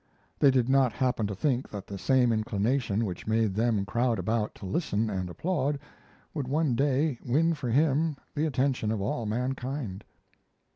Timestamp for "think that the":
1.35-1.99